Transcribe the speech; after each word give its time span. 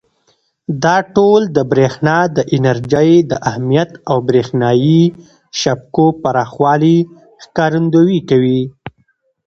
دا 0.83 0.97
ټول 1.15 1.41
د 1.55 1.57
برېښنا 1.71 2.17
د 2.35 2.37
انرژۍ 2.55 3.11
د 3.31 3.33
اهمیت 3.49 3.91
او 4.09 4.17
برېښنایي 4.29 5.01
شبکو 5.59 6.05
پراخوالي 6.21 6.97
ښکارندويي 7.43 8.19
کوي. 8.29 8.61